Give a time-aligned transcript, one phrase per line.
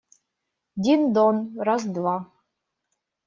[0.83, 1.37] Дин-дон…
[1.67, 2.17] раз, два!..»